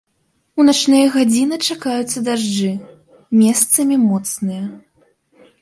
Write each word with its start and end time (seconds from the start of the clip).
У 0.61 0.63
начныя 0.69 1.11
гадзіны 1.15 1.59
чакаюцца 1.67 2.23
дажджы, 2.29 2.71
месцамі 3.43 3.95
моцныя. 4.09 4.63